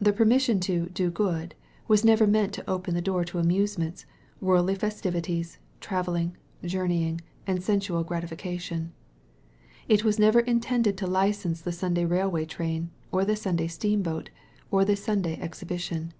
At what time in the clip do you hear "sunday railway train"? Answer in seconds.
11.72-12.88